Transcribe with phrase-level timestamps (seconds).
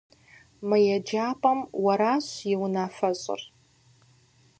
[0.67, 3.41] Мы еджапӀэм уэращ и унафэщӀыр.